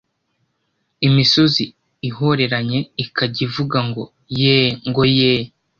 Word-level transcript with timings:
imisozi 1.07 1.63
ihoreranye 2.09 2.79
ikajya 3.03 3.41
ivuga 3.47 3.77
ngo 3.87 4.03
yee 4.39 4.69
ngo 4.89 5.03
yee 5.17 5.45